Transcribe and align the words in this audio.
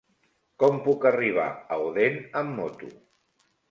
Com 0.63 0.79
puc 0.87 1.05
arribar 1.11 1.47
a 1.53 1.81
Odèn 1.91 2.21
amb 2.45 2.61
moto? 2.61 2.95